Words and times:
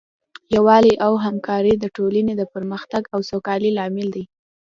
یووالی 0.55 0.93
او 1.05 1.13
همکاري 1.25 1.73
د 1.79 1.85
ټولنې 1.95 2.33
د 2.37 2.43
پرمختګ 2.53 3.03
او 3.13 3.19
سوکالۍ 3.29 3.71
لامل 3.77 4.07
دی. 4.15 4.23